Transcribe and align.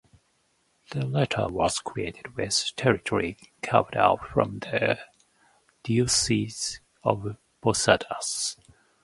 The 0.89 1.05
latter 1.05 1.47
was 1.47 1.77
created 1.77 2.35
with 2.35 2.71
territory 2.75 3.37
carved 3.61 3.95
out 3.95 4.27
from 4.29 4.57
the 4.57 4.97
Diocese 5.83 6.81
of 7.03 7.37
Posadas. 7.61 8.57